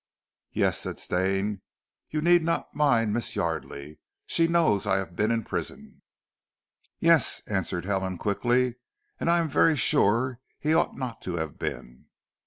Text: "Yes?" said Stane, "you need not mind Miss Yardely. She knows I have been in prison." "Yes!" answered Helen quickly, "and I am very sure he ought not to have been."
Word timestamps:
"Yes?" 0.51 0.79
said 0.79 0.99
Stane, 0.99 1.61
"you 2.09 2.21
need 2.21 2.41
not 2.41 2.73
mind 2.75 3.13
Miss 3.13 3.35
Yardely. 3.35 3.99
She 4.25 4.47
knows 4.47 4.87
I 4.87 4.97
have 4.97 5.15
been 5.15 5.29
in 5.29 5.43
prison." 5.43 6.01
"Yes!" 6.99 7.43
answered 7.47 7.85
Helen 7.85 8.17
quickly, 8.17 8.77
"and 9.19 9.29
I 9.29 9.37
am 9.39 9.47
very 9.47 9.77
sure 9.77 10.39
he 10.57 10.73
ought 10.73 10.97
not 10.97 11.21
to 11.21 11.35
have 11.35 11.59
been." 11.59 12.05